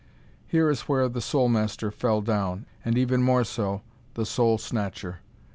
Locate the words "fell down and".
1.91-2.97